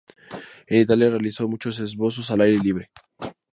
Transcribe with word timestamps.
En 0.65 0.81
Italia 0.81 1.11
realizó 1.11 1.47
mucho 1.47 1.69
esbozos 1.69 2.31
al 2.31 2.41
aire 2.41 2.57
libre. 2.57 2.89